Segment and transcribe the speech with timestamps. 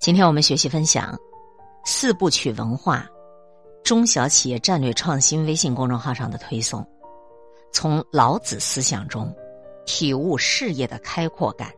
[0.00, 1.14] 今天我们学习分享
[1.84, 3.06] 四部曲文化
[3.84, 6.82] 中小企业战略创新微信公众号上的推送，
[7.70, 9.30] 从老子思想中
[9.84, 11.68] 体悟事业的开阔感。《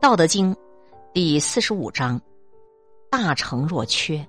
[0.00, 0.54] 道德经》
[1.12, 2.20] 第四十五章：
[3.10, 4.24] 大成若缺，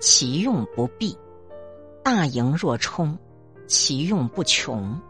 [0.00, 1.16] 其用不弊；
[2.02, 3.16] 大盈若冲，
[3.68, 5.00] 其用不穷；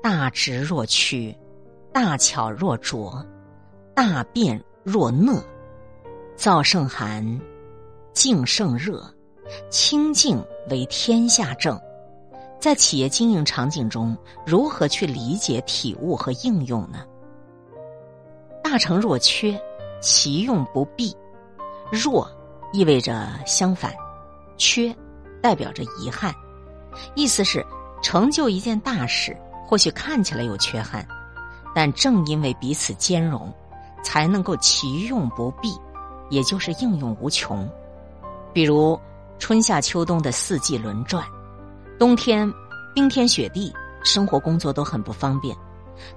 [0.00, 1.36] 大直若屈，
[1.92, 3.26] 大巧若拙，
[3.96, 5.42] 大辩若讷。
[6.36, 7.40] 燥胜寒，
[8.12, 9.02] 静胜热，
[9.70, 11.80] 清静为天下正。
[12.60, 17.04] 在企业经营场景中，如何去理解、体悟和应用呢？
[18.62, 19.60] 大成若缺，
[20.00, 21.14] 其用不弊。
[21.92, 22.28] 若
[22.72, 23.94] 意味着相反，
[24.56, 24.94] 缺
[25.42, 26.34] 代表着遗憾。
[27.14, 27.64] 意思是
[28.02, 31.06] 成就一件大事，或许看起来有缺憾，
[31.74, 33.52] 但正因为彼此兼容，
[34.02, 35.76] 才能够其用不弊。
[36.30, 37.68] 也就是应用无穷，
[38.52, 38.98] 比如
[39.38, 41.24] 春夏秋冬的四季轮转，
[41.98, 42.50] 冬天
[42.94, 45.54] 冰天雪地，生活工作都很不方便；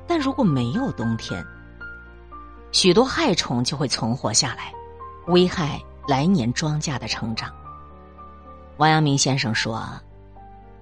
[0.07, 1.43] 但如果没有冬天，
[2.71, 4.73] 许多害虫就会存活下来，
[5.27, 7.51] 危害来年庄稼的成长。
[8.77, 9.83] 王阳明先生说：“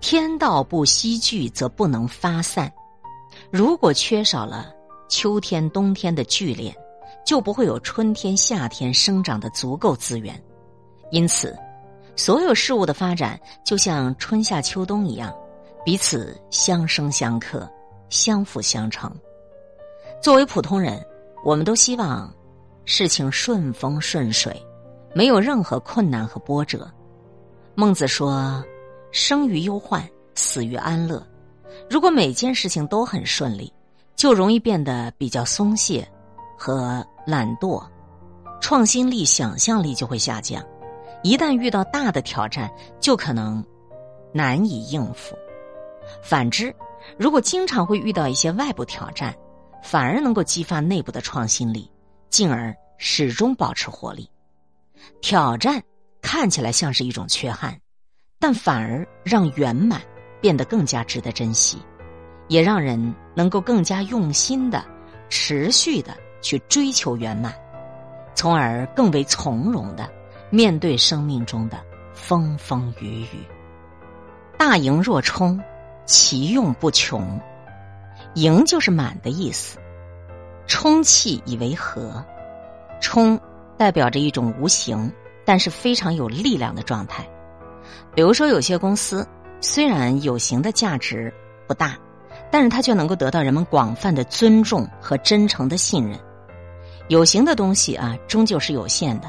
[0.01, 2.71] 天道不积聚，则不能发散。
[3.49, 4.71] 如果缺少了
[5.09, 6.73] 秋天、冬天的聚敛。”
[7.25, 10.39] 就不会有春天、夏天生长的足够资源，
[11.09, 11.57] 因此，
[12.15, 15.35] 所有事物的发展就像春夏秋冬一样，
[15.83, 17.69] 彼此相生相克、
[18.09, 19.11] 相辅相成。
[20.21, 21.03] 作为普通人，
[21.43, 22.31] 我们都希望
[22.85, 24.55] 事情顺风顺水，
[25.13, 26.89] 没有任何困难和波折。
[27.73, 28.63] 孟子说
[29.11, 31.25] ：“生于忧患，死于安乐。”
[31.89, 33.71] 如果每件事情都很顺利，
[34.15, 36.07] 就容易变得比较松懈
[36.57, 37.05] 和。
[37.27, 37.83] 懒惰、
[38.61, 40.63] 创新力、想象力就会下降。
[41.23, 43.65] 一旦遇到大的挑战，就可能
[44.31, 45.35] 难以应付。
[46.21, 46.71] 反之，
[47.17, 49.35] 如果经常会遇到一些外部挑战，
[49.81, 51.91] 反而能够激发内部的创新力，
[52.29, 54.29] 进而始终保持活力。
[55.21, 55.81] 挑战
[56.21, 57.75] 看起来像是一种缺憾，
[58.39, 59.99] 但反而让圆满
[60.39, 61.79] 变得更加值得珍惜，
[62.49, 64.85] 也让人能够更加用心的、
[65.27, 66.15] 持续的。
[66.45, 67.51] 去追求圆满，
[68.35, 70.07] 从而更为从容的
[70.51, 71.79] 面对生命中的
[72.13, 73.43] 风风雨雨。
[74.55, 75.59] 大盈若冲，
[76.05, 77.41] 其用不穷。
[78.35, 79.79] 盈就是满的意思，
[80.67, 82.23] 充气以为和。
[83.01, 83.39] 冲
[83.75, 85.11] 代表着一种无形
[85.45, 87.27] 但是非常有力量的状态。
[88.13, 89.27] 比如说，有些公司
[89.61, 91.33] 虽然有形的价值
[91.67, 91.97] 不大，
[92.51, 96.19] 但是它却能够得到人们广泛的尊重和真诚的信任。
[97.07, 99.27] 有形的东西啊，终究是有限的；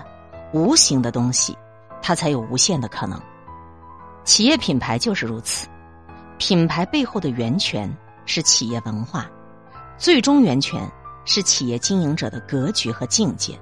[0.54, 1.54] 无形的东西，
[2.00, 3.20] 它才有无限的可能。
[4.24, 5.68] 企业品牌就是如此，
[6.38, 7.94] 品牌背后的源泉
[8.24, 9.30] 是企业文化，
[9.98, 10.90] 最终源泉
[11.26, 13.58] 是企业经营者的格局和境界。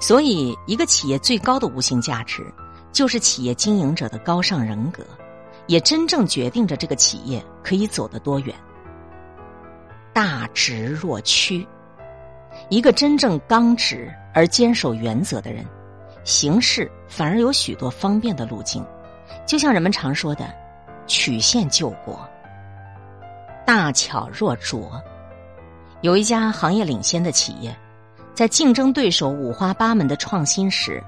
[0.00, 2.50] 所以，一个企业最高的无形价值，
[2.92, 5.04] 就是企业经营者的高尚人格，
[5.66, 8.54] 也真正决定着这个企业可以走得多远。
[10.14, 11.68] 大直若屈。
[12.68, 15.64] 一个真正刚直而坚守原则的人，
[16.24, 18.84] 行事反而有许多方便的路径，
[19.46, 20.52] 就像人们常说的
[21.06, 22.18] “曲线救国”。
[23.64, 25.02] 大巧若拙，
[26.00, 27.74] 有一家行业领先的企业，
[28.34, 31.02] 在竞争对手五花八门的创新时，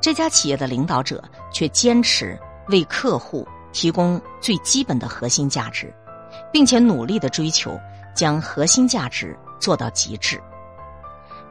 [0.00, 5.92] 这家企业的领导者却坚持为客户提供最基本的核心价值，
[6.52, 7.78] 并且努力的追求
[8.14, 10.40] 将核心价值做到极致。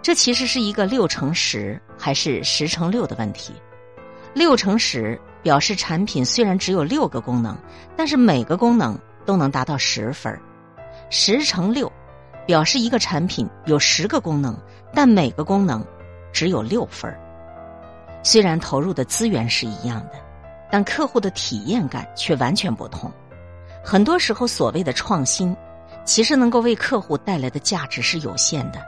[0.06, 3.56] 这其实是一个六乘十还是十乘六的问题。
[4.36, 7.58] 六乘十表示产品虽然只有六个功能，
[7.98, 8.96] 但是每个功能
[9.26, 10.40] 都能达到十分
[11.10, 11.92] 十乘六
[12.46, 14.56] 表示一个产品有十个功能，
[14.94, 15.84] 但每个功能
[16.32, 17.12] 只有六分
[18.22, 20.20] 虽然投入的资源是一样的，
[20.70, 23.12] 但客户的体验感却完全不同。
[23.84, 25.58] 很多时候，所谓的创新，
[26.04, 28.80] 其实能够为客户带来的价值是有限的。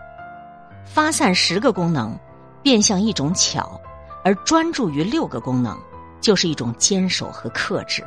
[0.87, 2.17] 发散十个功能，
[2.63, 3.79] 变相一种巧；
[4.23, 5.77] 而专注于六个功能，
[6.19, 8.05] 就是一种坚守和克制。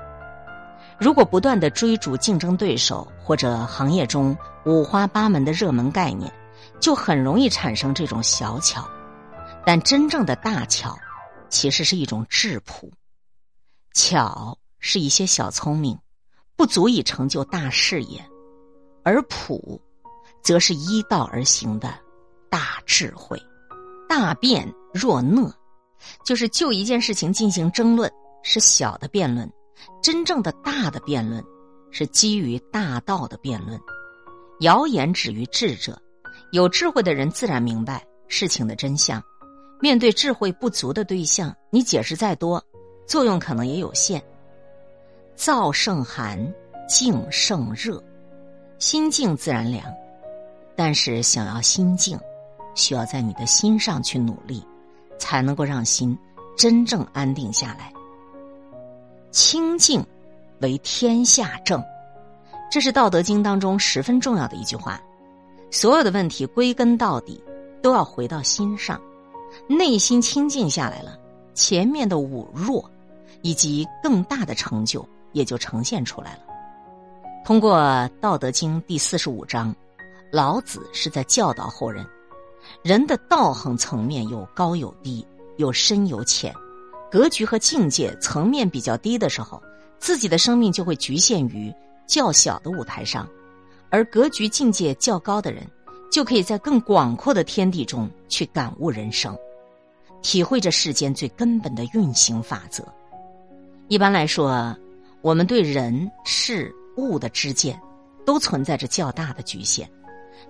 [0.98, 4.36] 如果不断的追逐竞争对手或者行业中
[4.66, 6.30] 五花八门的热门概念，
[6.78, 8.86] 就很容易产生这种小巧。
[9.64, 10.98] 但真正的大巧，
[11.48, 12.90] 其实是一种质朴。
[13.94, 15.98] 巧是一些小聪明，
[16.56, 18.20] 不足以成就大事业；
[19.04, 19.80] 而朴，
[20.42, 21.94] 则是依道而行的。
[22.90, 23.40] 智慧，
[24.08, 25.48] 大辩若讷，
[26.24, 28.10] 就是就一件事情进行争论，
[28.42, 29.46] 是小的辩论；
[30.02, 31.40] 真正的大的辩论，
[31.92, 33.80] 是基于大道的辩论。
[34.62, 35.96] 谣言止于智者，
[36.50, 39.22] 有智慧的人自然明白事情的真相。
[39.80, 42.60] 面对智慧不足的对象，你解释再多，
[43.06, 44.20] 作用可能也有限。
[45.36, 46.52] 燥胜寒，
[46.88, 48.02] 静胜热，
[48.80, 49.84] 心静自然凉。
[50.74, 52.18] 但是想要心静，
[52.74, 54.64] 需要在你的心上去努力，
[55.18, 56.16] 才能够让心
[56.56, 57.92] 真正安定下来。
[59.30, 60.04] 清静
[60.60, 61.82] 为天下正，
[62.70, 65.00] 这是《道德经》当中十分重要的一句话。
[65.70, 67.42] 所有的问题归根到底
[67.82, 69.00] 都要回到心上，
[69.68, 71.18] 内心清静下来了，
[71.54, 72.90] 前面的武弱
[73.42, 75.06] 以及更大的成就。
[75.32, 76.40] 也就呈现出来了。
[77.44, 77.78] 通过
[78.20, 79.72] 《道德经》第四十五章，
[80.32, 82.04] 老子是在教导后人：
[82.82, 85.26] 人的道行层面有高有低，
[85.56, 86.54] 有深有浅，
[87.10, 89.62] 格局和境界层面比较低的时候，
[89.98, 91.72] 自己的生命就会局限于
[92.06, 93.26] 较小的舞台上；
[93.90, 95.66] 而格局境界较高的人，
[96.10, 99.36] 就可以在更广阔的天地中去感悟人生，
[100.22, 102.84] 体会着世间最根本的运行法则。
[103.88, 104.76] 一般来说。
[105.22, 107.78] 我们对人事物的知见，
[108.24, 109.86] 都存在着较大的局限。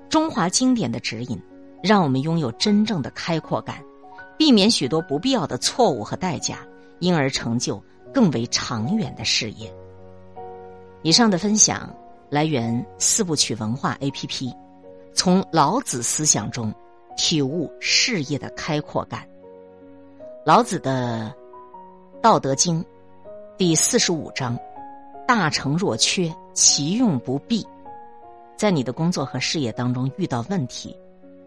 [0.08, 1.42] 中华经典的指引，
[1.82, 3.82] 让我们拥有真正的开阔感，
[4.38, 6.58] 避免许多不必要的错误和代价，
[6.98, 7.82] 因而成就
[8.12, 9.72] 更为长远的事业。
[11.02, 11.94] 以上的分享
[12.28, 14.54] 来源四部曲文化 APP，
[15.14, 16.72] 从老子思想中
[17.16, 19.26] 体悟事业的开阔感。
[20.44, 21.34] 老子的
[22.20, 22.82] 《道德经》。
[23.58, 24.58] 第四十五章：
[25.28, 27.62] 大成若缺，其用不弊。
[28.56, 30.96] 在你的工作和事业当中遇到问题，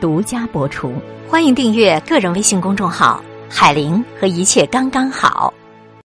[0.00, 0.92] 独家播出，
[1.28, 5.52] 欢迎订阅个人微信公众号“海林”和一切刚刚好。